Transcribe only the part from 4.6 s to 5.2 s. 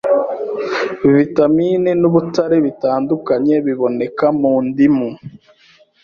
ndimu,